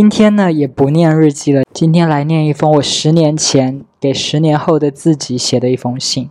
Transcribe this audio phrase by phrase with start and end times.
[0.00, 1.64] 今天呢，也不念日记了。
[1.74, 6.30] 今天来念一封我十年前给十年后的自己写的一封信，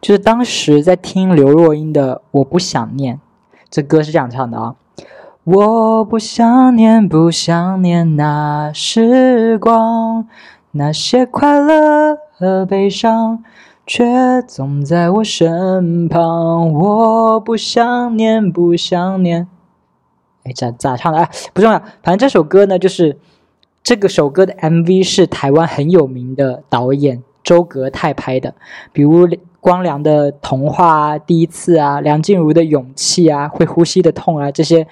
[0.00, 3.16] 就是当时在听刘若英的《我不想念》，
[3.68, 4.76] 这歌是这样唱的啊：
[5.42, 10.28] 我不想念，不想念那时光，
[10.70, 13.42] 那些快乐和悲伤。
[13.84, 19.48] 却总在我身旁，我不想念，不想念。
[20.44, 21.18] 哎，咋咋唱的？
[21.18, 21.78] 哎，不重要。
[22.02, 23.16] 反正这首歌呢，就是
[23.82, 28.54] 这个首歌的 MV 是台湾很有名的导演周格泰拍的，
[28.92, 29.28] 比如
[29.60, 34.86] 光良的《童话》啊，《第一次》啊，梁静茹的《勇气》啊，《会呼吸的痛》啊，这些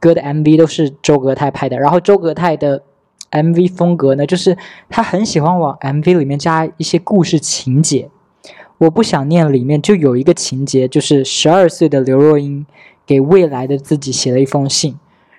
[0.00, 1.78] 歌的 MV 都是周格泰拍的。
[1.78, 2.82] 然后周格泰的
[3.30, 4.56] MV 风格呢，就是
[4.88, 8.10] 他很喜欢往 MV 里面加一些故事情节。
[8.78, 12.64] 我不想念里面就有一个情节，就是十二岁的刘若英
[13.08, 14.98] 给未来的自己写了一封信，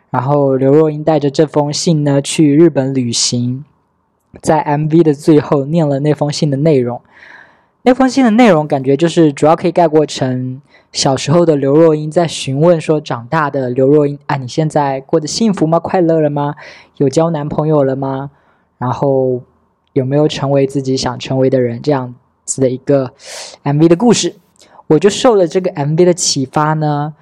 [0.10, 3.64] 然后刘若英带着这封信呢去日本旅行，
[4.41, 6.99] 在 MV 的最后念了那封信的内容。
[7.84, 10.60] 那封信的内容感觉就是主要可以概括成
[10.91, 15.80] 小时候的刘若英在询问说长大的刘若英啊，你现在过得幸福吗？
[15.80, 16.55] 快乐了吗？
[16.98, 18.32] 有交男朋友了吗？
[18.80, 19.43] 然后
[19.93, 21.80] 有没有成为自己想成为的人？
[21.82, 22.08] 这样
[22.46, 22.60] 子。
[22.60, 23.13] 的一个
[23.63, 24.34] MV 的故事，
[24.88, 27.13] 我就受了这个 MV 的启发呢。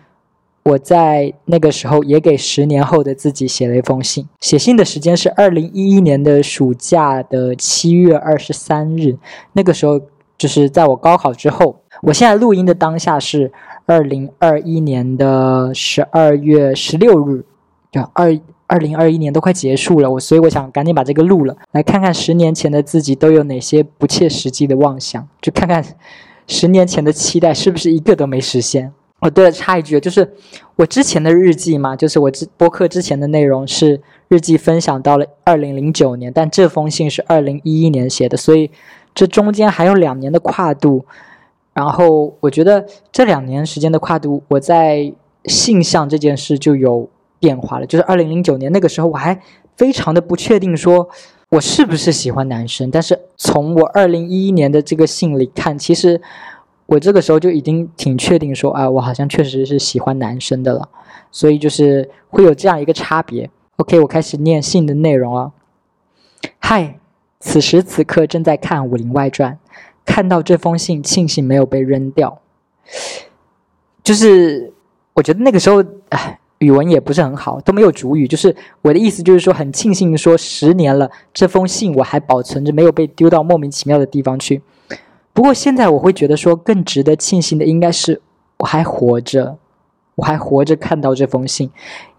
[0.67, 4.27] 我在那个时候也给十年后的自己写了一封信。
[4.39, 9.17] 写信的时间是二零一一年的暑假的七月二十三日，
[9.53, 10.01] 那个时候
[10.37, 11.77] 就是在我高考之后。
[12.01, 13.51] 我现在录音的当下是
[13.85, 17.43] 二零二一年的十二月十六日，
[17.91, 18.39] 就二。
[18.69, 25.81] 二零二一年都快结束了，我所以我想赶紧把这个录了，来看看十年前的自己都有哪些不切实际的妄想，就看看
[26.47, 28.91] 十年前的期待是不是一个都没实现。
[29.19, 30.33] 哦，对了，插一句，就是
[30.75, 38.71] 我之前的日记嘛，就是我之播客之前的内容是日记分享到了二零零九年，但这封信是二零一一年写的，所以
[39.15, 41.05] 这中间还有两年的跨度。
[41.73, 45.14] 然后我觉得这两年时间的跨度，我在
[45.45, 47.09] 性向这件事就有。
[47.39, 49.39] 变化了，就是二零零九年那个时候，我还
[49.75, 51.08] 非常的不确定，说
[51.49, 52.89] 我是不是喜欢男生。
[52.89, 56.19] 但是从我二零一一年的这个信里看，其实
[56.87, 60.89] 我这个时候就已经挺确定，说啊，我好像确实是喜欢男生的了。
[61.31, 63.49] 所以就是会有这样一个差别。
[63.75, 65.52] OK，我开始念信的内容啊。
[66.59, 66.99] 嗨，
[67.39, 69.53] 此时此刻正在看《武林外传》，
[70.03, 72.39] 看到这封信，庆幸没有被扔掉。
[74.04, 74.73] 就是
[75.14, 76.39] 我觉得那个时候，哎。
[76.59, 78.27] 语文也不是很好，都没有主语。
[78.27, 84.64] 就是我的意思，就是说很庆幸，说十年了，这封信我还保存着，没有被丢到莫名其妙的地方去。
[85.37, 88.20] 不过现在我会觉得说，更值得庆幸的应该是
[88.58, 89.59] 我还活着，
[90.15, 91.70] 我还活着看到这封信，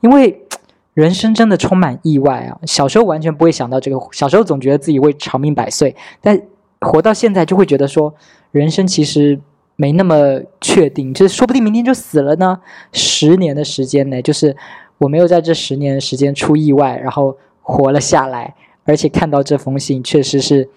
[0.03, 0.47] 因为
[0.95, 2.61] 人生真的充满意外啊！
[2.65, 6.41] 小时候完全不会想到这个，小时候总觉得自己会长命百岁，但
[6.81, 8.15] 活到现在就会觉得说，
[8.53, 9.41] 人生其实。
[9.81, 12.59] 没那么确定，就是说不定明天就死了呢。
[12.91, 14.57] 十年的时间呢，就是
[14.99, 20.69] 我没有在这十年的时间出意外，然后活了下来，而且看到这封信，确实是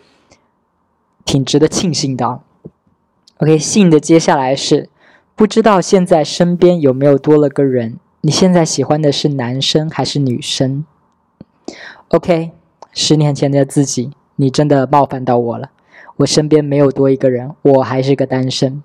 [1.31, 2.41] 挺值得庆幸的。
[3.37, 4.89] OK，信的接下来是，
[5.33, 7.99] 不知道现在身边有没有多了个人？
[8.19, 10.83] 你现在喜欢的是男生还是女生
[12.09, 12.51] ？OK，
[12.91, 15.69] 十年前的自己，你真的冒犯到我了。
[16.17, 18.83] 我身边没有多一个人，我还是个单身。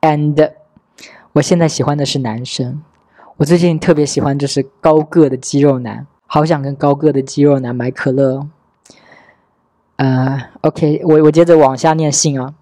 [0.00, 0.50] and
[1.34, 2.82] 我现在喜欢的是男生，
[3.36, 8.38] 我最近特别喜欢就是高个的肌肉男，好想跟高个的肌肉男买可乐。
[8.38, 8.48] 哦
[10.00, 12.54] 呃，OK，我我接着往下念信啊。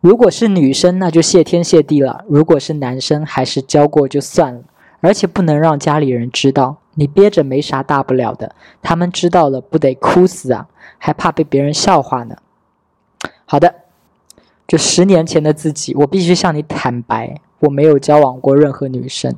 [0.00, 4.62] 如果是女生，那就谢天谢地了；如果是男生，还是交过就算了，
[5.00, 6.78] 而且不能让家里人知道。
[6.94, 10.66] 你憋着没啥大不了的，他们知道了不得哭死啊？
[10.98, 12.34] 还怕被别人笑话呢。
[13.44, 13.72] 好的。
[14.66, 19.36] 就十年前的自己，我必须向你坦白，我没有交往过任何女生，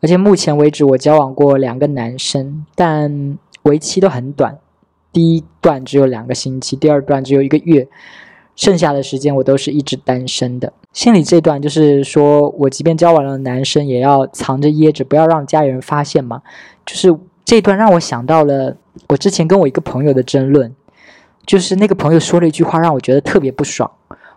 [0.00, 4.58] 而且目前为止我交往过两个男生，但为期都很短，
[5.14, 7.88] 第一段只有两个星期，第二段只有一个月，
[8.54, 10.72] 剩下的时间我都是一直单身的。
[10.92, 16.42] 心里这段就是说我即便交往了男生，也要藏着掖着，不要让家里人发现嘛。
[16.84, 18.76] 就是这段让我想到了
[19.08, 20.74] 我之前跟我一个朋友的争论，
[21.46, 23.90] 就是那个朋友说了一句话，让我觉得特别不爽。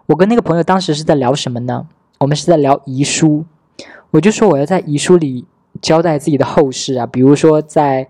[0.05, 1.87] 我跟那个朋友当时是在聊什么呢？
[2.19, 3.45] 我们是在聊遗书，
[4.11, 5.45] 我就说我要在遗书里
[5.81, 8.07] 交代自己的后事啊，比如说在，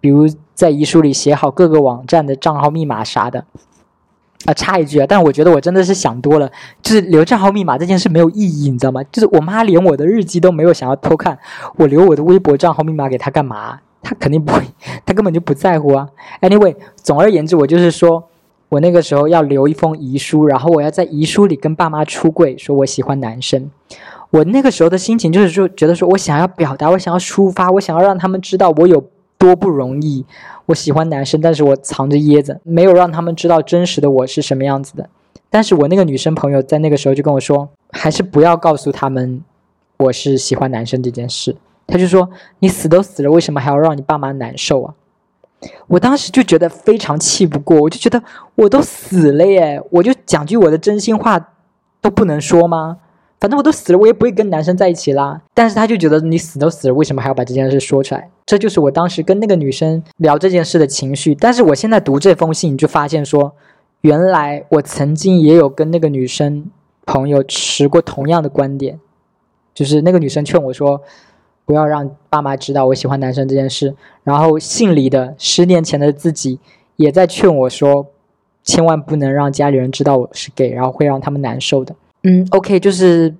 [0.00, 0.26] 比如
[0.60, 3.46] 在遗书里写好各个网站的账号密码啥的。
[4.44, 6.50] 啊，插一句啊，但我觉得我真的是想多了，
[6.82, 9.02] 就是留账号密码这件事没有意义，你知道吗？
[9.10, 11.38] 就是我妈连我的日记都没有想要偷看，
[11.76, 13.80] 我留我的微博账号密码给她干嘛？
[14.02, 14.60] 她肯定不会，
[15.06, 16.06] 她根本就不在乎啊。
[16.42, 18.24] Anyway，总而言之，我就是说，
[18.68, 23.70] 我那个时候要留一封遗书，然后我要在遗书里跟爸妈出柜，说我喜欢男生。
[24.28, 29.04] 我那个时候的心情就是说，觉得说我想要表达，我想要抒发，我想要让他们知道我有
[29.40, 30.26] 多不容易。
[30.66, 35.08] 我喜欢男生，但是我藏着掖着，没有让他们知道真实的我是什么样子的。
[35.48, 39.42] 但是我那个女生朋友在那个时候就跟我说，还是不要告诉他们
[39.96, 41.56] 我是喜欢男生这件事。
[41.86, 44.94] 他就说：“你死都死了，为什么还要让你爸妈难受啊？”
[45.88, 48.22] 我当时就觉得非常气不过，我就觉得
[48.54, 51.48] 我都死了耶，我就讲句我的真心话
[52.00, 52.98] 都不能说吗？
[53.40, 55.40] 反正我都死了，我也不会跟男生在一起啦。
[55.54, 58.30] 但是他就觉得你死都死了，为什么还要把这件事说出来？
[58.44, 61.34] 这就是我当时跟那个女生聊这件事的情绪。
[61.34, 63.52] 但是我现在读这封信，就发现说，
[64.02, 66.70] 原来我曾经也有跟那个女生
[67.06, 69.00] 朋友持过同样的观点，
[69.74, 71.00] 就是那个女生劝我说。
[71.66, 73.94] 不要让爸妈知道我喜欢男生这件事。
[74.24, 76.58] 然后信里的十年前的自己
[76.96, 78.08] 也在劝我说，
[78.64, 81.94] 千万不能让家里人知道我是 gay，然后会让他们难受的。
[82.22, 83.34] 嗯，OK，就是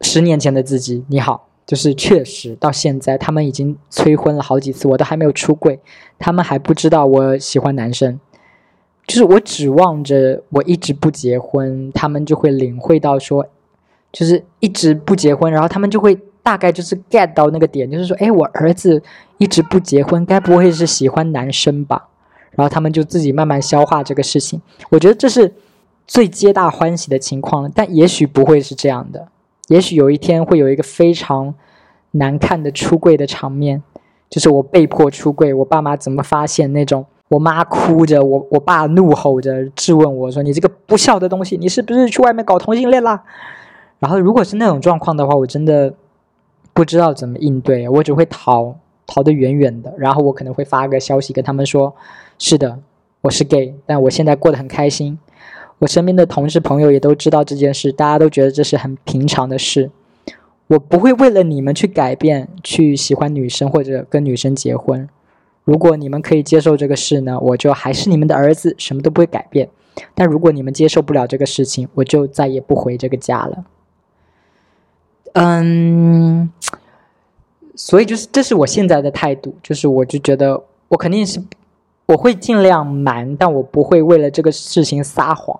[0.00, 5.80] 十年前的自己，你好，就是确实到现在他们已经催婚了好几次，我都还没有出柜，
[6.18, 8.18] 他们还不知道我喜欢男生。
[9.06, 13.46] 就是我指望着我一直不结婚，他们就会领会到说，
[14.12, 16.18] 就是一直不结婚，然后他们就会。
[16.40, 19.02] 大概就是 get 到那个点，就是说，哎，我儿子
[19.36, 22.08] 一直不结婚，该不会是喜欢男生吧？
[22.52, 24.58] 然后他们就自己慢慢消化这个事情。
[24.88, 25.52] 我觉得这是
[26.08, 29.28] 最皆大欢喜的情况了，但也许不会是这样的。
[29.68, 31.54] 也许有一天会有一个非常
[32.10, 33.80] 难看的出柜的场面，
[34.28, 37.06] 就是我被迫出柜，我爸妈怎么发现那种？
[37.28, 43.22] 我妈哭着，我我爸怒吼着质问我说：“你这个不孝的东西，你是不是去外面搞同性恋啦？”
[44.00, 45.94] 然后如果是那种状况的话，我真的。
[46.74, 49.92] 不知道怎么应对，我只会逃，逃得远远的。
[49.98, 51.92] 然后我可能会发个消息跟他们说
[52.38, 52.78] ：“是的，
[53.20, 55.18] 我是 gay，但我现在过得很开心。”
[55.78, 59.90] 我身边的同事朋友也都知道这件事，大家都觉得这是很平常的事。
[60.66, 65.08] 我不会为了你们去改变，去喜欢女生或者跟女生结婚。
[65.64, 69.68] 如果你们可以接受这个事呢，我就还是你们的儿子，什么都不会改变。
[70.14, 73.64] 但如果你们接受不了这个事情，我就再也不回这个家了。
[75.34, 76.50] 嗯，
[77.74, 81.40] 所以就是这是我现在的态度，就是我就觉得我肯定是
[82.06, 85.58] 我会尽量瞒，但我不会为了这个事情撒谎。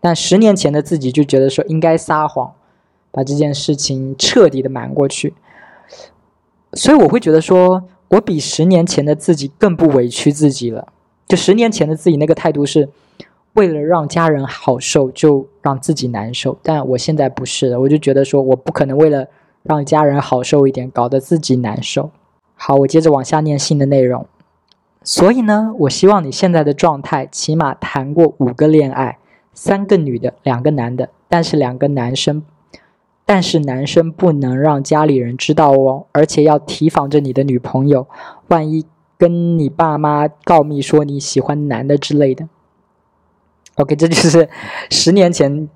[0.00, 2.52] 但十年前的自己就觉得说应该撒谎，
[3.10, 5.34] 把这件事情彻底的瞒过去。
[6.74, 10.88] 所以我会觉得说我比十年前的自己更不委屈自己了。
[11.26, 12.88] 就十年前的自己那个态度是。
[13.54, 16.56] 为了让家人好受，就让自己难受。
[16.62, 19.26] 但我现在不是了，我就觉得说，我不可能为了
[19.64, 22.10] 让家人好受一点，搞得自己难受。
[22.54, 24.26] 好，我接着往下念信的内容。
[25.02, 29.18] 所以呢，我希望你现在的状态，起码谈过五个恋爱，
[29.60, 32.44] 三个女的，两个男的，但是两个男生，
[33.26, 38.06] 但是男生不能让家里人知道哦，而且要提防着你的女朋友，
[38.46, 38.86] 万一
[39.18, 42.48] 跟你爸妈告密说你喜欢男的之类的。
[43.74, 44.48] OK，这就是
[44.90, 45.68] 十年前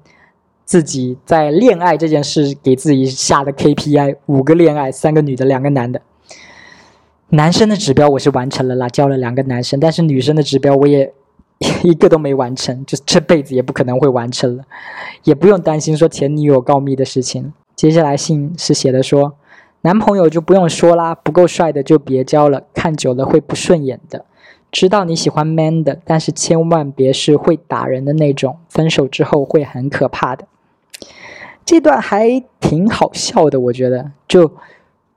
[0.65, 6.01] 自己在恋爱这件事给自己下的 KPI：五个恋爱，三个女的，两个男的。
[7.31, 11.13] 男生的指标我是完成了啦，交了两个男生，但是女生的指标我也
[11.83, 14.65] 一个都没完成，就这辈子也不可能会完成了，
[15.25, 17.53] 也不用担心说前女友告密的事情。
[17.77, 19.35] 接下来信是写的说，
[19.81, 24.25] 男朋友就不用说啦，不够帅的就别交了，看久了会不顺眼的。
[24.71, 30.47] 知道你喜欢 man 的，但是千万别是会打人的那种，分手之后会很可怕的。
[31.65, 34.53] 这段还挺好笑的，我觉得，就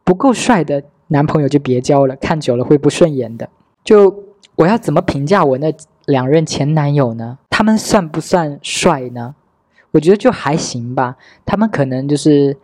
[0.04, 3.50] 不够帅的男朋友就别交了，看久了会不顺眼的。
[3.84, 4.24] 就
[4.56, 5.74] 我要怎么评价我那
[6.06, 7.38] 两任前男友呢？
[7.50, 9.36] 他们算不算帅呢？
[9.92, 12.58] 我觉得就还行吧，他们可能就是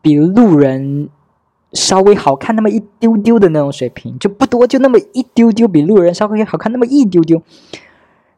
[0.00, 1.08] 比路人。
[1.74, 7.40] 稍微好看那么一丢丢的那种水平，就不多，就那么一丢丢，比路人稍微好看那么一丢丢。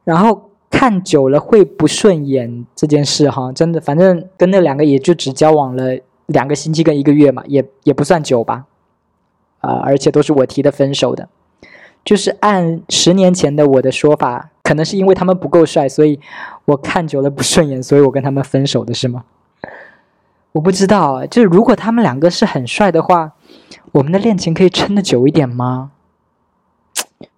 [0.04, 8.66] 然后看久了会不顺眼这件事，哈，真的，反正跟那两个也就只交往了两个星期跟一个月嘛，也也不算久吧。
[9.58, 11.28] 啊，而且都是我提的分手的，
[12.04, 16.20] 就是按十年前的我的说法，可能是因为他们不够帅，所以
[16.66, 19.24] 我看久了不顺眼，所以我跟他们分手的是吗？
[20.52, 23.32] 我不知道啊，就是如果他们两个是很帅的话，
[23.92, 25.90] 我们的恋情可以撑得久一点吗？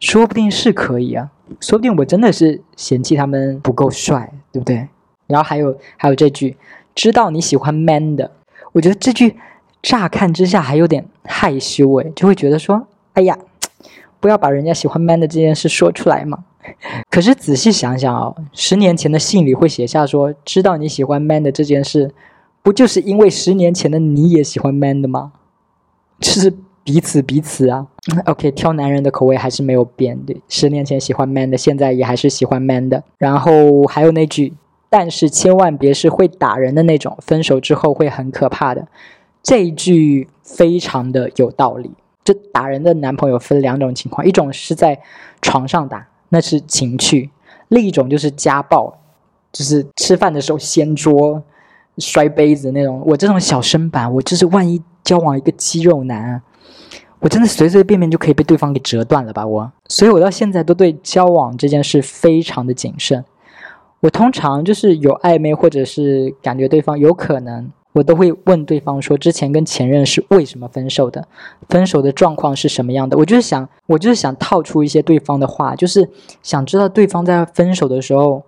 [0.00, 1.30] 说不定是可以啊，
[1.60, 4.88] 说不定我真的是嫌弃他们不够帅，对不对？
[5.28, 6.56] 然后还有还有这句，
[6.94, 8.30] 知道你喜欢 man 的，
[8.72, 9.36] 我觉得这句
[9.80, 13.38] 乍看之下还有点害羞诶，就会觉得说哎呀，
[14.20, 16.44] 不要把人家喜欢 man 的这件事说出来嘛。
[17.10, 22.12] 可是仔细想想哦，十年前的信里会写下说，知道你喜欢 man 的这件事，
[22.62, 25.32] 不就是因为十年前的你也喜欢 man 的吗？
[26.18, 27.86] 就是彼此彼此啊。
[28.24, 33.04] OK，挑男人的口味还是没有变，对，十年前喜欢 man 的，现在也还是喜欢 man 的。
[33.18, 34.54] 然后还有那句，
[34.90, 38.88] 但是千万别是会打人的那种，分手之后会很可怕的。
[39.42, 41.92] 这一句非常的有道理。
[42.26, 45.00] 就打人的男朋友分两种情况，一种是在
[45.40, 46.06] 床上打。
[46.28, 47.30] 那是情趣，
[47.68, 48.92] 另一种就是家暴，
[49.52, 51.40] 就是吃饭的时候掀桌、
[51.98, 53.00] 摔杯子那种。
[53.06, 56.42] 我这种小身板，我就是万一交往一个肌肉男，
[57.20, 59.46] 我真的随随便便就可以被对方给折断了吧？
[59.46, 63.24] 我，所以我到现在都对交往这件事非常的谨慎。
[64.00, 67.70] 我通常就是有暧昧或者是感觉对方有可能。
[67.96, 71.26] 我都会问对方说，之前跟前任是为什么分手的，
[71.70, 73.16] 分手的状况是什么样的？
[73.16, 76.06] 我就是想，我就是想套出一些对方的话，就是
[76.42, 78.42] 想知道对方在分手的时候，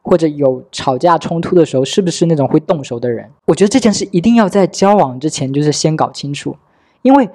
[0.00, 3.30] 或者有吵架冲突的时候，是不是那种会动手的人？
[3.44, 6.56] 我觉得这件事一定要在交往之前就是先搞清楚，
[7.02, 7.28] 因为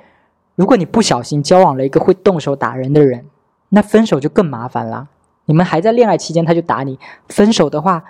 [0.55, 3.23] 如果你不小心交往了一个会动手打人的人，
[3.69, 5.09] 那分手就更麻烦了。
[5.45, 6.97] 你们还在恋爱期间他就打你，
[7.29, 8.03] 分手的话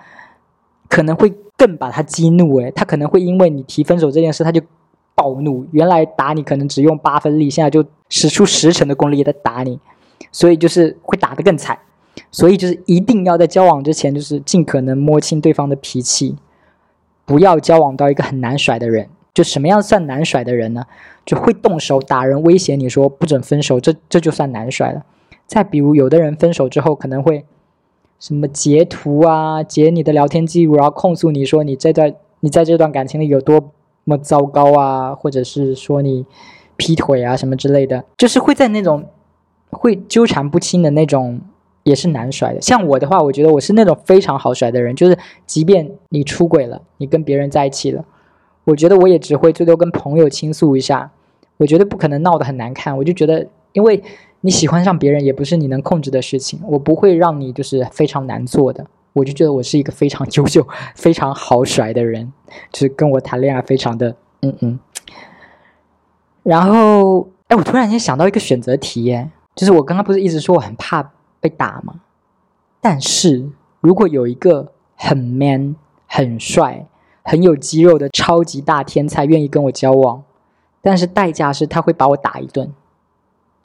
[0.92, 1.34] 可能会。
[1.58, 4.60] 更把他激怒，诶，他可能会因为你提分手这件事，他就
[5.14, 5.64] 暴怒。
[5.72, 9.80] 原来打你可能只用八分力，现在就使出十成的功力在打你，
[10.32, 11.78] 所以就是会打得更惨。
[12.32, 16.36] 所以就是一定要在交往之前，就是尽可能摸清对方的脾气，
[17.26, 19.08] 不要交往到一个很难甩的人。
[19.32, 20.86] 就什么样算难甩的人呢？
[21.28, 25.06] 就会动手打人，威胁你说不准分手，这这就算难甩了。
[25.46, 27.46] 再比如，有的人分手之后可能会。
[28.22, 33.72] 什么截图啊，截你的聊天记录，然后控诉你说你这段你在这段感情里有多
[34.04, 36.24] 么糟糕啊，或者是说你
[36.78, 39.04] 劈腿啊什么之类的，就是会在那种
[39.72, 41.42] 会纠缠不清的那种，
[41.82, 42.62] 也是难甩的。
[42.62, 48.06] 像我的话，我觉得我是那种非常好甩的人，就是即便你出轨了，你跟别人在一起了，
[48.66, 51.12] 我觉得我也只会最多跟朋友倾诉一下，
[51.58, 54.04] 我觉得不可能闹得很难看，我就觉得因为。
[54.42, 58.86] 你喜欢上别人也不是你能控制的事情，我不会让你就是非常难做的。
[59.14, 62.32] 我就觉得我是一个非常优秀、非常好甩的人，
[62.72, 64.80] 就是跟我谈恋爱非常的嗯嗯。
[66.44, 72.02] 然后，哎，我突然间想到一个选择题，耶，就是我刚刚不是一直说我很怕被打吗？
[72.80, 73.50] 但是
[73.82, 75.76] 如果有一个很 man、
[76.08, 76.88] 很帅、
[77.22, 80.24] 很有肌肉的超级大天才愿意跟我交往，
[80.82, 82.74] 但是代价是他会把我打一顿。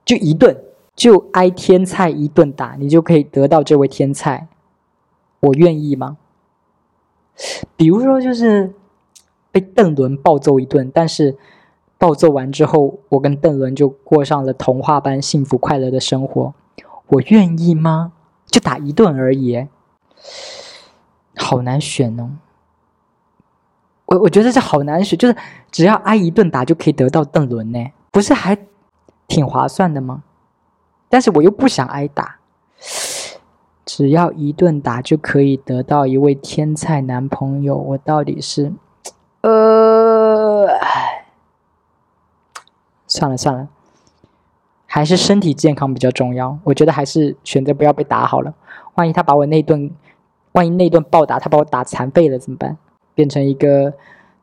[0.07, 0.57] 就一顿，
[0.95, 4.47] 就挨天菜一顿打，你就可以得到这位天菜，
[5.41, 6.17] 我愿意吗？
[7.77, 8.73] 比如说，就是
[9.51, 11.37] 被邓伦暴揍一顿，但是
[11.99, 16.55] 暴揍完之后，我跟邓伦就过上了童话般幸福快乐的生活，
[17.09, 18.13] 我愿意吗？
[18.47, 19.67] 就打一顿而已，
[21.35, 22.31] 好难选哦。
[24.05, 25.37] 我我觉得这好难选，就是
[25.73, 28.57] 只要挨一顿打就可以得到邓伦呢，不是还？
[29.26, 30.23] 挺划算的吗？
[31.09, 32.38] 但是我又不想挨打，
[33.85, 38.73] 只要一顿打就可以得到一位天才男朋友，我到底是……
[39.42, 40.66] 呃，
[43.06, 43.68] 算了算了，
[44.87, 46.59] 还是身体健康比较重要。
[46.64, 48.52] 我觉得还是选择不要被打好了。
[48.97, 49.90] 万一他把我那顿，
[50.52, 52.76] 万一那顿暴打他把我打残废了怎么办？
[53.14, 53.95] 变成一个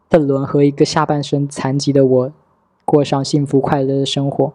[0.07, 2.31] 邓伦和一个下半身残疾的我，
[2.85, 4.53] 过上幸福快乐的生活。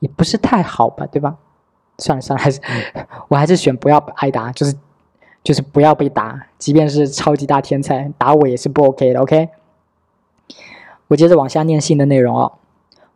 [0.00, 1.36] 也不是太好吧，对吧？
[1.98, 2.60] 算了算了，还是
[3.28, 4.74] 我还是选不要挨打，就是
[5.44, 9.20] 就是不要被打，即便是超级大天才打我也是不 OK 的。
[9.20, 9.48] OK，
[11.08, 12.52] 我接着往下念信的内容哦。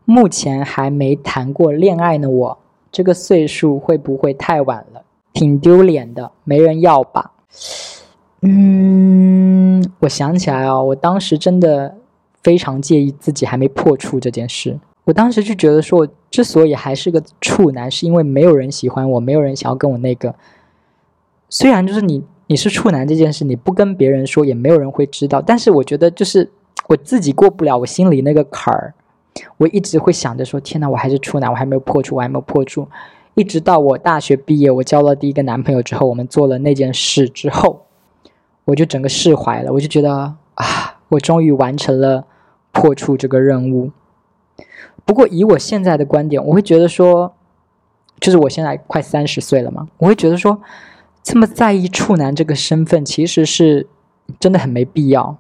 [0.05, 2.59] 目前还没谈过恋爱呢，我
[2.93, 5.03] 这个岁数会不会太晚了？
[5.33, 7.33] 挺丢脸的，没人要吧？
[8.43, 11.97] 嗯，我想起来哦，我当时真的
[12.43, 14.79] 非常介意自己还没破处这件事。
[15.05, 20.35] 我当时就觉得说，我之所以还是个处男，是因为没有人喜欢我，没有人想要跟我那个。
[21.51, 25.43] 虽然就是你你是处男这件事，你不跟别人说，也没有人会知道。
[25.43, 26.51] 但是我觉得就是
[26.89, 28.95] 我自己过不了我心里那个坎儿，
[29.59, 32.89] 我一直会想着说，天哪，我还是处男，我还没有破处，我还没有破处。
[33.35, 37.85] 一直到我大学毕业，我交了第一个男朋友之后，我们做了那件事之后，
[38.65, 42.25] 我就整个释怀了，我就觉得啊，我终于完成了
[42.73, 43.91] 破处这个任务。
[45.05, 47.35] 不过以我现在的观点，我会觉得说，
[48.21, 50.61] 就是我现在快三十岁了嘛，我会觉得说，
[51.23, 53.87] 这么在意处男这个身份，其实是
[54.41, 55.37] 真的很没必要。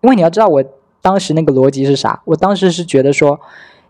[0.00, 0.64] 因为你要知道，我
[1.02, 2.22] 当时那个逻辑是啥？
[2.26, 3.40] 我当时是觉得说，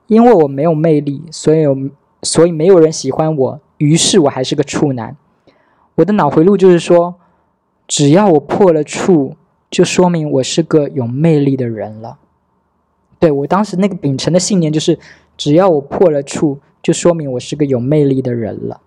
[0.06, 1.64] 因为我没有魅力，所以
[2.22, 5.16] 所以没有人喜欢我，于是我还是个处男。
[5.96, 7.16] 我的脑回路就是说，
[7.86, 9.36] 只要我破了处，
[9.70, 12.16] 就说明我是个有魅力的人了。
[13.18, 14.98] 对我当时那个秉承的信念就是，
[15.36, 18.80] 只要我破了处，就说明我是个有魅力的人了。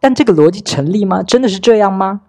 [0.00, 1.22] 但这个逻辑成立吗？
[1.22, 2.22] 真的是这样吗？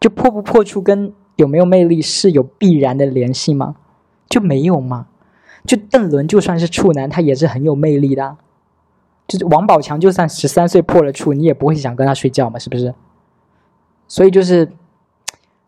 [0.00, 3.76] 就破不破处跟有没有魅力是有必然的联系吗？
[4.28, 5.06] 就没有吗？
[5.64, 8.36] 就邓伦就算是处男，他也是很有魅力的。
[9.26, 12.94] 就是王宝强就算十三岁破了处，你也不会想跟他睡觉嘛，是不是？
[14.06, 14.70] 所以就是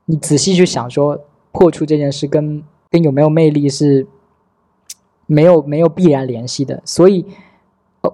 [0.04, 1.18] 你仔细去想，说
[1.52, 4.06] 破处这件事跟跟有没有魅力是
[5.26, 6.80] 没有没有必然联系的。
[6.84, 7.26] 所以，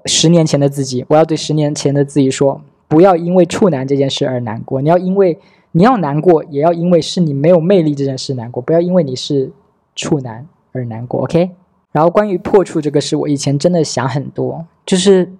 [0.06, 4.80] 十年前的自己，我要对十年前的自己说：不要因为处男这件事而难过。
[4.80, 5.38] 你要因为
[5.72, 8.62] 你要难过，也要因为是你没有魅力这件事难过。
[8.62, 9.52] 不要因为你是
[9.94, 11.22] 处男而难过。
[11.22, 11.50] OK。
[11.92, 15.30] 然后关于破处这个事，我以前真的想很多，就是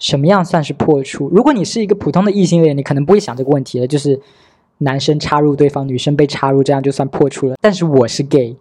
[0.00, 1.28] 什么样算是破处？
[1.28, 4.20] 如果你是一个普通的异性恋，你可能不会想这个问题了，就是
[4.78, 7.54] 男生插入对方，女生被插入，这样就算破处了。
[7.60, 8.56] 但是我是 gay，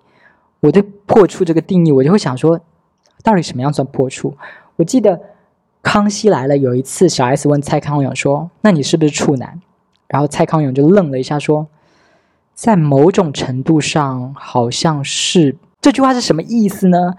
[0.61, 2.59] 我对破处这个定义，我就会想说，
[3.23, 4.35] 到底什么样算破处？
[4.75, 5.17] 我记得
[5.81, 9.61] 《康熙来了》有一次，小 S 问蔡康永说：“那你是不是处男？”
[10.07, 11.67] 然后蔡康永就愣了一下，说
[12.53, 17.15] ：“在某种程度上，好像是。”这句话是什么意思呢？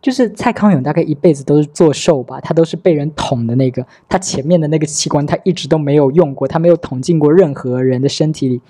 [0.00, 8.60] 就是蔡康永大概一辈子都是做瘦吧，他都是被人捅的那个，他前面的那个器官他一直都没有用过，他没有捅进过任何人的身体里，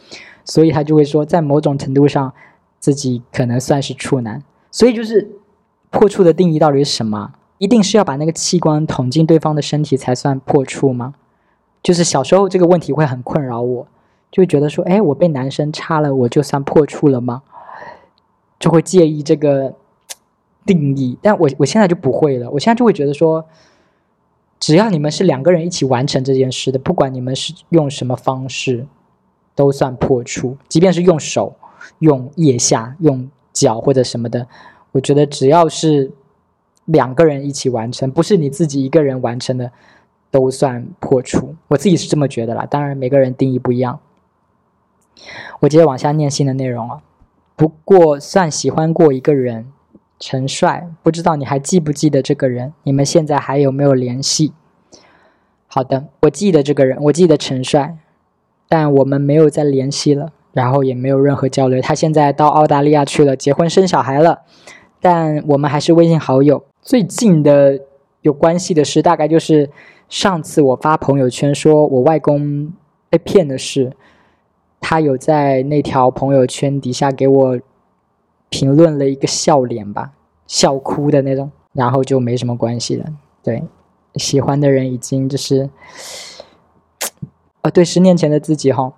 [0.45, 2.33] 所以他就会说，在某种程度上，
[2.87, 4.45] 自己可能算是处男。
[4.71, 5.29] 所以就是
[5.91, 7.33] 破处的定义到底是什么？
[7.59, 11.15] 一定是要把那个器官捅进对方的身体才算破处吗？
[11.83, 13.89] 就是小时候这个问题会很困扰我，
[14.31, 17.43] 就觉得说，哎，我被男生插了，我就算破处了吗？
[18.61, 19.75] 就会介意这个
[20.65, 22.49] 定义，但我我现在就不会了。
[22.53, 23.45] 我现在就会觉得说，
[24.61, 28.87] 只要你们是两个人一起完成这件事的，不管你们是用什么方式，
[29.57, 30.57] 都算破处。
[30.69, 31.57] 即便是用手、
[31.99, 34.47] 用腋下、用脚或者什么的，
[34.93, 36.13] 我觉得只要是
[36.85, 39.73] 两个人一起完成，不是你自己一个人完成的，
[40.31, 41.55] 都算破处。
[41.69, 42.67] 我自己是这么觉得啦。
[42.67, 44.01] 当然每个人定义不一样。
[45.61, 47.03] 我接着往下念信的内容啊。
[47.57, 49.73] 不过算喜欢过一个人，
[50.21, 52.75] 陈帅，不知道你还记不记得这个人？
[52.83, 54.53] 你们现在还有没有联系？
[55.67, 57.97] 好的，我记得这个人，我记得陈帅，
[58.69, 61.83] 但我们没有再联系了，然后也没有任何交流。
[61.83, 64.41] 他现在到澳大利亚去了，结婚生小孩了，
[65.03, 66.65] 但我们还是微信好友。
[66.81, 67.79] 最近的
[68.23, 69.69] 有关系的事，大概就是
[70.09, 72.73] 上次我发朋友圈说我外公
[73.11, 73.93] 被骗的事。
[74.81, 77.61] 他有在那条朋友圈底下给我
[78.49, 80.13] 评论了一个笑脸吧，
[80.47, 83.05] 笑哭的那种，然后就没什么关系了。
[83.43, 83.63] 对，
[84.15, 85.69] 喜欢的人已经就是，
[87.61, 88.93] 呃， 对，十年前的自己哈，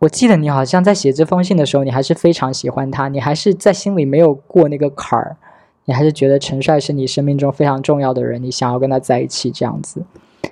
[0.00, 5.36] 我记得你好像在写这封信的时候，你还是非常喜欢他，你还是在心里没有过那个坎儿，
[5.84, 10.02] 你还是觉得陈帅是你生命中非常重要的人，你想要跟他在一起这样子。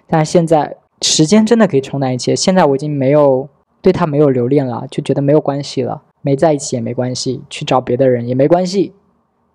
[0.07, 3.49] 但现在时间真的可以冲淡一切，现在我已经没有。
[3.81, 8.93] 对他没有留恋了，就觉得没有关系了，没在一起也没关系，去找别的人也没关系，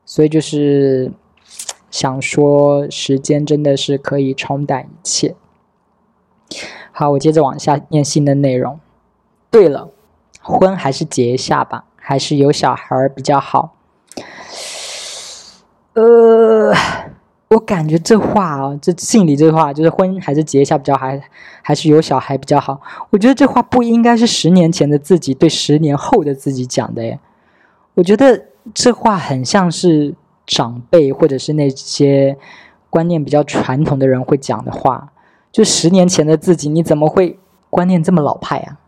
[0.06, 1.12] 所以就是
[1.91, 5.36] 想说，时间真的是可以冲淡一切。
[6.93, 8.79] 好，我接着往下念信的内容。
[9.54, 9.88] 对了，
[10.42, 13.76] 婚还是结一下吧，还是有小孩比较好。
[15.94, 16.74] 呃。
[17.50, 21.06] 我感觉这话啊，这信里这话就是婚还是结一下比较好，
[21.62, 22.82] 还是有小孩比较好？
[23.12, 27.20] 我觉得这话不应该是十年前的自己对十年后的自己讲的耶。
[27.94, 30.16] 我觉得这话很像是
[30.48, 32.36] 长辈或者是那些
[32.89, 35.12] 观念比较传统的人会讲的话。
[35.52, 37.38] 就十年前的自己，你怎么会
[37.70, 38.80] 观念这么老派啊？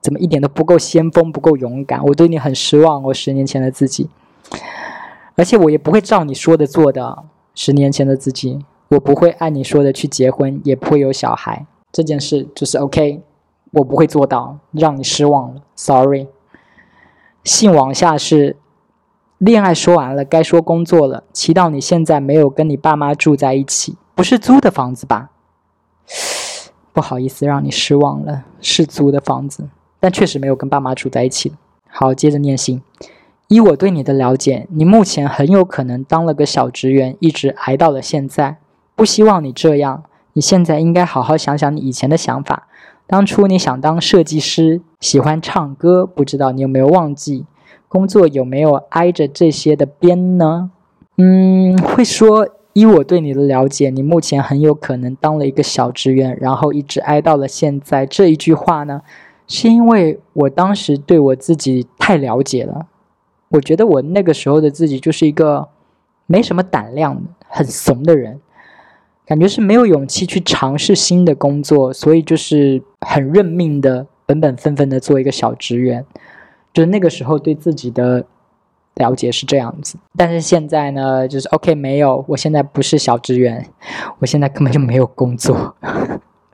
[0.00, 2.04] 怎么一点都不够先锋，不够勇敢？
[2.04, 4.08] 我对你很失望，我十年前的自己。
[5.36, 7.24] 而且我也不会照你说的做的。
[7.54, 11.66] 十年前的自己，我不会按你说的去结婚，也不会有小孩。
[11.92, 13.22] 这件事就是 OK，
[13.72, 16.28] 我不会做到，让你失望了，Sorry。
[17.44, 18.56] 信往下是，
[19.38, 21.24] 恋爱说完了，该说工作了。
[21.32, 25.30] 祈祷你现在没有跟你爸妈住在一起，不是租的房子吧？
[26.92, 29.68] 不好意思，让你失望了，是租的房子，
[30.00, 31.52] 但确实没有跟爸妈住在一起。
[31.88, 32.82] 好，接着念信。
[33.48, 38.56] 以我对你的了解，你目前很有可能当了个小职员，一直挨到了现在。
[38.94, 42.68] 不希望你这样，你现在应该好好想想你以前的想法。
[43.06, 47.44] 当初你想当设计师，喜欢唱歌，不知道你有没有忘记？
[47.88, 50.70] 工作有没有挨着这些的边呢？
[51.16, 58.06] 嗯，会说依我对你的了解，你目前很有可能当了一个小职员，然后一直挨到了现在。
[58.06, 59.02] 这一句话呢，
[59.50, 62.86] 是因为我当时对我自己太了解了。
[63.48, 65.68] 我觉得我那个时候的自己就是一个
[66.26, 68.40] 没什么胆量、很怂的人，
[69.26, 76.06] 感觉是没有勇气去尝试新的工作，所以就是很认命的、本本分分的做一个小职员。
[76.72, 78.24] 就那个时候对自己的。
[78.96, 83.66] 了解是这样子，但是现在呢，就是 OK，没有，我现在不是小职员，
[84.18, 85.74] 我现在根本就没有工作。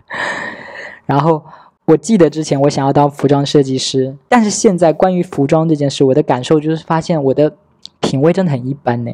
[1.06, 1.42] 然后
[1.86, 7.56] 我记得之前我想要当服装设计师，但是现在关于服装这件事，我的感受就是发现我的
[8.00, 9.12] 品味真的很一般呢。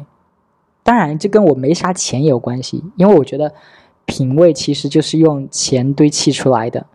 [0.81, 3.53] 当然，这跟我没啥钱有关系，因为我觉得
[4.05, 6.87] 品味其实就是用钱堆砌出来的。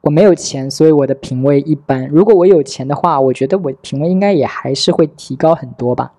[0.00, 2.08] 我没有钱，所以我的品味一般。
[2.08, 6.12] 如果我有钱的话，我觉得我品味应该也还是会提高很多吧。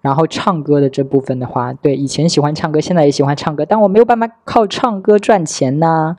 [0.00, 6.16] 然后唱歌的这部分的话，对，以前喜欢唱歌，现在也喜欢唱歌，但我没有办法靠唱歌赚钱呐。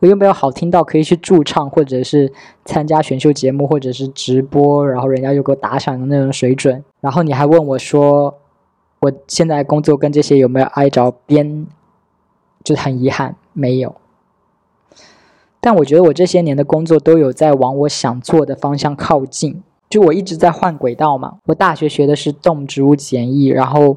[0.00, 2.32] 我又没有好听到可以去驻唱，或者是
[2.64, 6.84] 参加选秀节目，或者是直播，然后人家又给我打赏的那种水准。
[7.00, 8.38] 然后你还问我说，
[9.00, 11.66] 我现在工作跟这些有没有挨着边？
[12.62, 13.94] 就很遗憾，没有。
[15.60, 19.62] 但我觉得我这些年的工作都有在往我想做的方向靠近，
[19.94, 21.36] 就我一直在换轨道嘛。
[21.46, 23.96] 我大学学的是动植物检疫，然后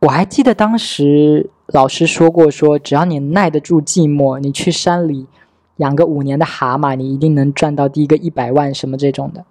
[0.00, 5.26] 我还记得当时老师说过，说只要你耐得住寂寞，你去山里
[5.76, 9.42] 养个五年的蛤蟆，你一定能赚到第一个一百万什么这种的。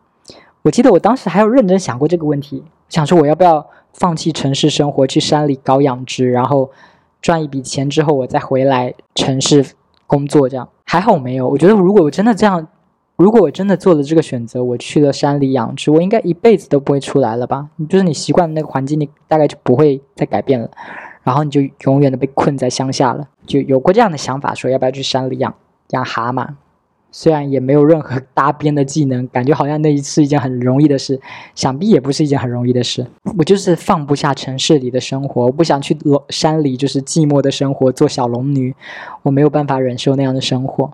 [0.62, 6.70] 我记得我当时还有认真想过这个问题，想说我要不要放弃城市生活，去山里搞养殖，然后
[7.24, 9.66] 赚一笔钱之后，我再回来城市
[10.06, 10.70] 工作这样。
[10.86, 12.68] 还好没有，我觉得如果我真的这样，
[13.16, 17.70] 如果我真的做了这个选择，我去了山里养殖，我应该一辈子都不会出来了吧？
[17.88, 20.70] 就是你习惯的那个环境，你大概就不会再改变了，
[21.24, 23.28] 然后你就永远的被困在乡下了。
[23.46, 25.54] 就有过这样的想法，说要不要去山里养
[25.92, 26.48] 养蛤蟆。
[27.16, 31.22] 虽然也没有任何搭边的技能，感觉好像那一是一件很容易的事，
[31.54, 33.06] 想必也不是一件很容易的事。
[33.38, 35.96] 我就是放不下城市里的生活，我不想去
[36.30, 38.76] 山里，就是寂寞的生活，做小龙女，
[39.22, 40.92] 我没有办法忍受那样的生活。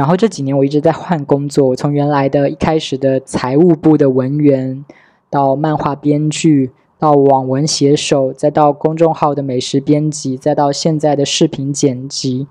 [0.00, 4.82] 然后这几年我一直在换工作，我从原来的一开始的财务部的文员，
[5.28, 12.46] 到漫画编剧，到网文写手，再到公众号的美食编辑，再到现在的视频剪辑，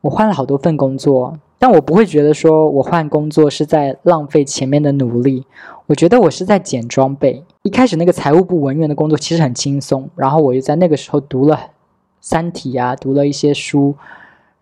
[0.00, 1.38] 我换了好多份工作。
[1.58, 5.44] 但我不会觉得说我换工作是在浪费前面的努力，
[5.84, 7.44] 我觉得我是在捡装备。
[7.64, 11.54] 一开始那个财务部文员的工作其实很轻松，然后我又在那个时候读了
[12.22, 13.94] 《三体》啊，读了一些书，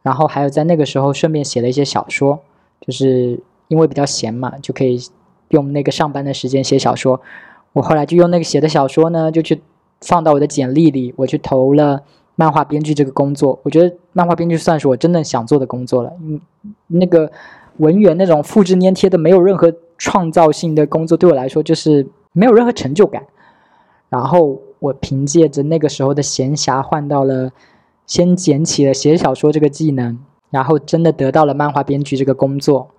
[0.05, 2.39] 然后还有在那个时候顺便写了一些小说，
[2.81, 5.01] 就是因为比较闲嘛，就可以
[5.49, 7.21] 用那个上班的时间写小说。
[7.73, 9.61] 我后来就用那个写的小说呢，就去
[10.01, 12.03] 放到我的简历里，我去投了。
[12.37, 16.13] 漫画编剧这个工作，我觉得漫画编剧算是我真的想做的工作了。
[16.21, 16.41] 嗯，
[16.89, 17.31] 那个
[17.77, 23.23] 文员那种复制粘贴的没有任何创造性的工作，对我来说就是没有任何成就感。
[24.09, 27.53] 然后我凭借着那个时候的闲暇，换到了
[28.07, 30.19] 先捡起了写小说这个技能，
[30.51, 32.91] 然后真的得到了漫画编剧这个工作。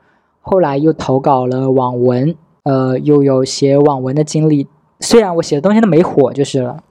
[0.42, 4.68] 后来又投稿了网文，呃，又有写网文的经历。
[5.00, 6.84] 虽然我写的东西都没火，就是了。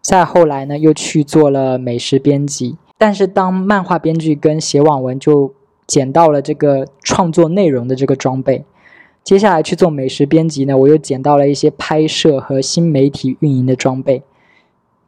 [0.00, 2.76] 再后来呢，又去做了美食编辑。
[2.98, 5.52] 但是当漫画编剧跟写网文，就
[5.86, 8.64] 捡到了这个创作内容的这个装备。
[9.22, 14.22] 接下来去做美食编辑呢，我又捡到了一些拍摄和新媒体运营的装备。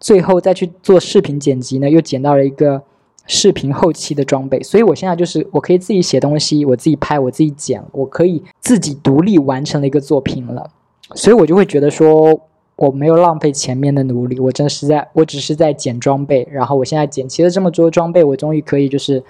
[0.00, 2.82] 最后再去做视频剪辑呢，又捡到了一个
[3.26, 4.62] 视频后期的装备。
[4.62, 10.70] 所以我现在就是我可以自己写东西，我自己拍，我自己剪，我可以自己独立完成了一个作品了。
[11.14, 12.40] 所以我就会觉得说。
[12.76, 16.46] 我没有浪费前面的努力，我真是在，我只是在捡装备。
[16.50, 19.24] 然后我现在捡齐了这么多装备，我终于可以就是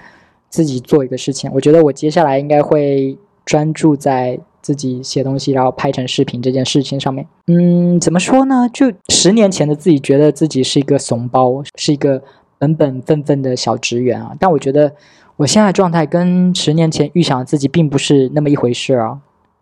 [0.51, 1.49] 自己做一个事情。
[1.55, 7.25] 我觉得我接下来应该会专注在自己写东西，然后拍成视频这件事情上面。
[7.47, 8.69] 嗯，怎么说呢？
[8.73, 12.21] 就十年前的自己觉得自己是一个怂包，是一个
[12.59, 14.35] 本本分分的小职员啊。
[14.41, 14.93] 但我觉得
[15.37, 19.21] 我现在状态跟十年前预想自己并不是那么一回事啊。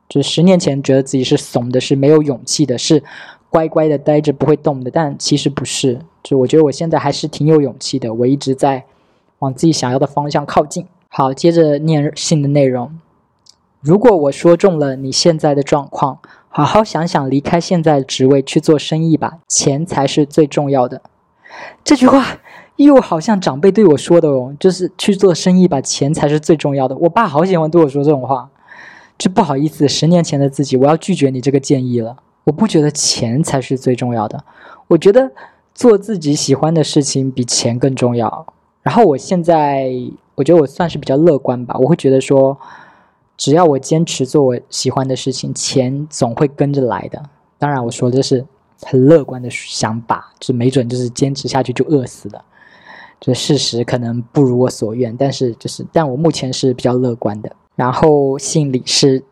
[0.08, 3.02] 就十年前觉得自己是怂的，是没有勇气的，是。
[3.50, 6.00] 乖乖的待着不会动的，但其实不是。
[6.24, 8.82] 就我觉得我现在还是挺有勇气的，我一直在
[9.38, 10.84] 往自己想要的方向靠近。
[11.08, 12.90] 好，接着念信的内容。
[13.84, 16.18] 如果我说中了你现在的状况，
[16.48, 21.02] 好好想想离开现在的职位去做生意吧，钱才是最重要的。
[21.84, 22.24] 这句话
[22.76, 26.96] 又好像长辈对我说的哦，就是去做生意吧，钱才是最重要的。
[26.96, 28.48] 我爸好喜欢对我说这种话，
[29.18, 32.16] 就不好意思，十年前的自己，我要拒绝你这个建议了。
[32.44, 34.42] 我不觉得钱才是最重要的，
[34.88, 35.30] 我觉得
[35.74, 38.46] 做自己喜欢的事情比钱更重要。
[38.82, 39.90] 然后我现在，
[40.36, 41.76] 我觉得我算是比较乐观吧。
[41.78, 42.58] 我会觉得说，
[43.36, 47.22] 只要我坚持做我喜欢的事情，钱总会跟着来的。
[47.58, 48.46] 当然，我说的是
[48.82, 52.44] 很乐观的想法，就没准就是坚持下去就饿死了。
[53.20, 57.56] 这事实可能不如我所愿，但是就是，但我目前是比较乐观的。
[57.74, 59.24] 然后信里是，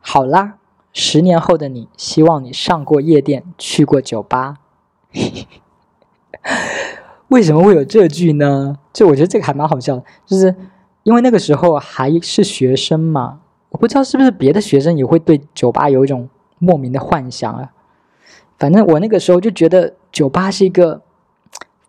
[0.00, 0.58] 好啦，
[0.92, 4.56] 十年后的你，希望你上过夜店，去过酒吧。
[7.28, 8.76] 为什么会有这句呢？
[8.92, 10.52] 就我觉得这个还蛮好笑的，就是
[11.02, 17.70] 因为那个时候还是学生嘛，我不知道是不是别的学生也会对酒吧有一种莫名的幻想啊。
[18.58, 21.02] 反正我那个时候就觉得酒吧是一个。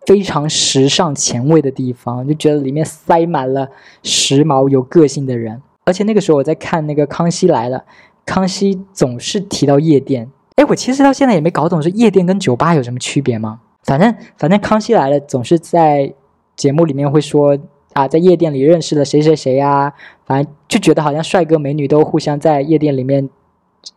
[0.07, 3.69] 非常时尚前卫的地方，就觉得里面塞满了
[4.01, 5.61] 时髦有个性的人。
[5.85, 7.77] 而且那个时候我在看那个《康熙来了》，
[8.25, 10.27] 康熙总是提到夜店。
[10.55, 13.59] 哎，我其实到现在也没搞懂是夜店跟酒吧有什么区别吗？
[13.83, 16.11] 反正反正《康熙来了》总是在
[16.55, 17.55] 节目里面会说
[17.93, 19.93] 啊，在夜店里认识了谁谁谁呀，
[20.25, 23.29] 反正就觉得好像帅哥美女都互相在夜店里面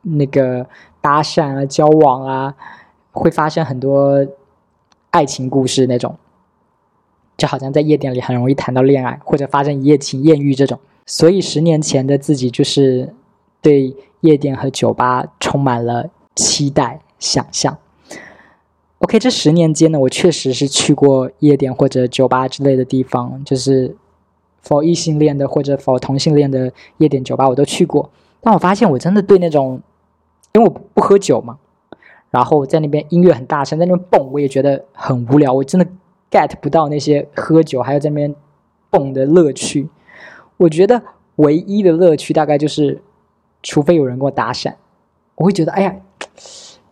[0.02, 0.66] 那个
[1.00, 2.54] 搭讪啊、交往啊，
[3.12, 4.26] 会发生很多。
[5.14, 6.18] 爱情故事那种，
[7.36, 10.80] 就好像在夜店里很容易谈到恋爱，或者发生一夜情艳遇这种。
[11.06, 13.14] 所以十年前的自己就是
[13.62, 17.78] 对夜店和酒吧充满了期待、想象。
[19.04, 23.94] OK，这十年间呢，我确实是去过夜店或者酒吧之类的地方，就是
[24.66, 28.08] ，for 异性恋的或者 for 同性恋的夜店酒吧我都去过。
[28.40, 29.82] 但我发现我真的对那种，
[30.54, 31.58] 因为我不喝酒嘛。
[32.30, 35.52] 然后在那边音乐很大声，在那边蹦，我也觉得很无聊。
[35.52, 35.86] 我真的
[36.30, 38.34] get 不到那些喝酒还有在那边
[38.88, 39.90] 蹦的乐趣。
[40.56, 41.02] 我觉得
[41.36, 43.02] 唯一的乐趣大概就是，
[43.62, 44.74] 除非有人给我打闪，
[45.34, 45.94] 我会觉得哎呀，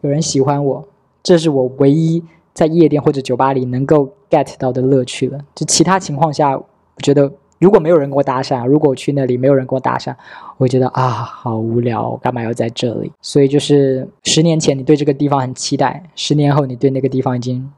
[0.02, 0.86] 有人喜欢我，
[1.22, 5.38] 这是我唯一在夜店或者酒吧里能够 get 到的乐趣了。
[5.54, 7.32] 就其他情况下，我觉得。
[7.58, 10.12] 如果没有人跟我搭讪，如果我去那里没有人跟我搭讪，
[10.58, 13.12] 我觉得啊，好无聊，干嘛要在这里？
[13.22, 17.70] 所以就是十年前你对这个地方很期待，十年后你对那个地方已经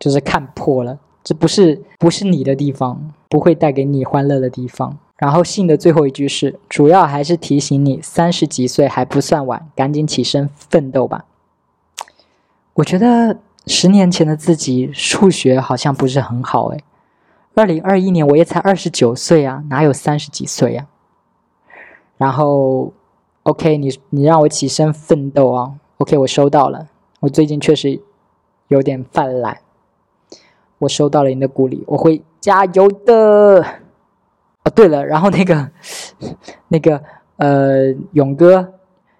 [0.00, 4.98] 就是看破了，这不是不是你的地方，不会带给你欢乐的地方。
[5.18, 11.24] 然后信的最后一句是，主要还是提醒你，三十几岁还不算晚，赶紧起身奋斗吧。
[12.74, 16.82] 我觉得十年前的自己数学好像不是很好，诶。
[17.54, 20.86] 二零二一年我也才二十九岁啊，哪有三十几岁呀？
[22.16, 22.92] 然后
[23.42, 26.88] ，OK，你你让我起身奋斗啊，OK，我收到了。
[27.20, 28.00] 我最近确实
[28.68, 29.58] 有点犯懒，
[30.78, 33.62] 我收到了你的鼓励，我会加油的。
[34.64, 35.70] 哦，对了，然后那个
[36.68, 37.02] 那个
[37.36, 38.74] 呃，勇哥，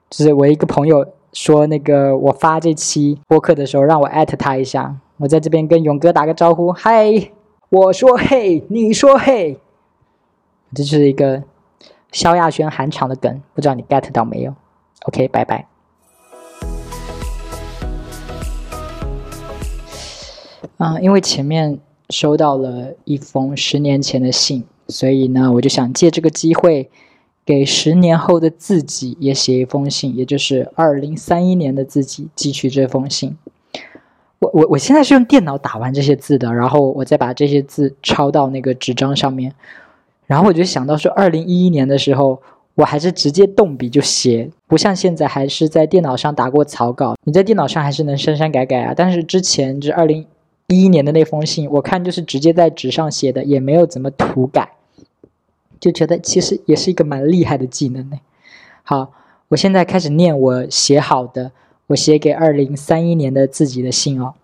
[0.08, 7.30] 就是我一个朋友说，那个我发这期播客的时候，让我艾特他一下，我在这边跟勇哥打个招呼，嗨。
[7.70, 9.58] 我说嘿，你说嘿，
[10.74, 11.42] 这是一个
[12.10, 14.54] 萧亚轩寒场的梗，不知道你 get 到没有
[15.06, 15.66] ？OK，拜拜。
[20.76, 26.90] 啊，因为前面收到了一封十年前的信，所以呢，我就想借这个机会
[27.44, 33.36] 给十年后的自己也写一封信，也就是二零三一年的自己寄去这封信。
[34.38, 39.52] 我我我现在是用电脑打完这些字的，然后我再把这些字抄到那个纸张上面，
[40.26, 42.40] 然后我就想到说，二零一一年的时候，
[42.74, 48.94] 我还是直接动笔就写，不像现在还是在电脑上打过草稿，你在电脑上还是能删删改改啊。
[48.96, 50.26] 但是之前就是二零
[50.66, 54.72] 一一年的那封信，我看就是直接在纸上写的，也没有怎么涂改，
[55.82, 58.20] 就觉得其实也是一个蛮厉害的技能呢。
[58.84, 59.10] 好，
[59.48, 61.50] 我现在开始念我写好的。
[61.88, 64.34] 我写给二零三一年的自己的信哦。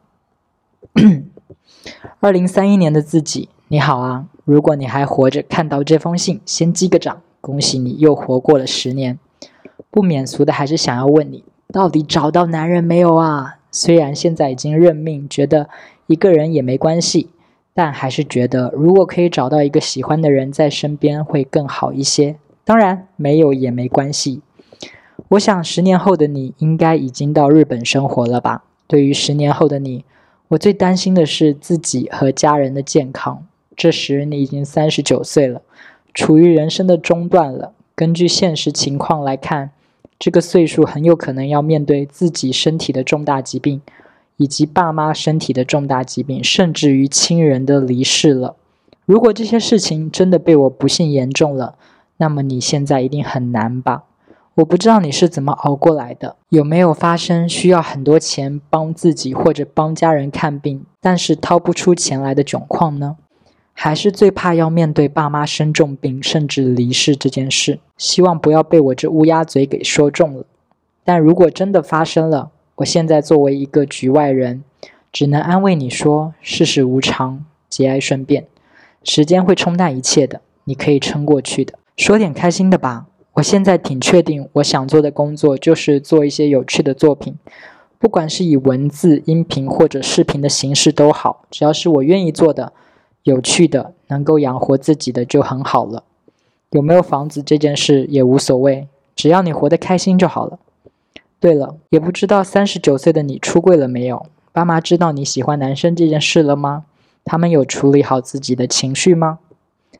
[2.18, 4.26] 二零三一年的自己，你好啊！
[4.44, 9.16] 如果你还活着，看到这封信，先击个掌，恭喜你又活过了十年。
[9.92, 13.58] 不免俗的，还是想要问你，到底找到男人没有啊？
[13.70, 15.70] 虽然现在已经认命，觉得
[16.08, 17.30] 一个人也没关系，
[17.78, 22.34] 但还是觉得如果可以找到一个喜欢的人在身边，会更好一些。
[22.64, 24.40] 当然，没有也没关系。
[25.28, 28.64] 我想，十年后的你应该已经到日本生活了吧？
[28.88, 30.04] 对于十年后的你，
[30.48, 33.46] 我最担心的是自己和家人的健康。
[33.76, 35.62] 这时你已经三十九岁了，
[36.12, 37.74] 处于人生的中段了。
[37.94, 39.70] 根据现实情况来看，
[40.18, 43.80] 这个岁数很有可能要面对自己身体的重大疾病，
[44.38, 48.56] 以及爸妈身体的重大疾病，甚至于亲人的离世了。
[49.04, 51.74] 如果这些事情真的被我不幸言中了，
[52.16, 54.04] 那么你现在一定很难吧？
[54.54, 63.16] 我不知道你是怎么熬过来的，有没有发生需要很多钱帮自己或者帮家人看病，但是掏不出钱来的窘况呢？
[63.72, 67.78] 还是最怕要面对爸妈生重病甚至离世这件事？
[67.96, 70.44] 希望不要被我这乌鸦嘴给说中了。
[71.04, 74.62] 但如果真的发生了，我现在作为一个局外人，
[75.10, 78.46] 只能安慰你说：世事无常，节哀顺变，
[79.02, 81.74] 时间会冲淡一切的，你可以撑过去的。
[81.96, 83.06] 说点开心的吧。
[83.34, 87.34] 我现在挺确定，我想做的工作就是做一些有趣的作品，
[87.98, 92.72] 不管是以文字、音频或者视频的形式都好，只要是我愿意做的、
[93.24, 96.04] 有趣的、能够养活自己的就很好了。
[96.70, 98.86] 有没有房子这件事也无所谓，
[99.16, 100.60] 只要你活得开心就好了。
[101.40, 104.26] 对了，也不知道三十九岁的你出柜了没有？
[104.52, 106.84] 爸妈知道你喜欢男生这件事了吗？
[107.24, 109.38] 他们有处理好自己的情绪吗？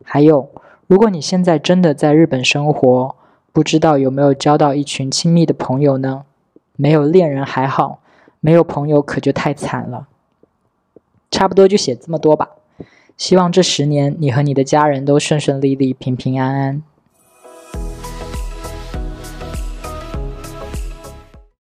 [0.02, 0.48] 还有，
[0.86, 3.14] 如果你现在真的在日本生活，
[3.52, 6.24] 不知道有没有交到一群亲密的朋友呢？
[6.74, 8.00] 没有恋人还好，
[8.40, 10.08] 没有朋友可就太惨了。
[11.30, 12.50] 差不多就写这么多吧。
[13.16, 16.82] 希望这十年你和你的家人都顺顺利利、平平安安。